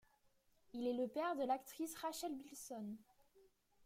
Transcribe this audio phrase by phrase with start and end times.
[0.73, 2.97] Il est le père de l'actrice Rachel Bilson.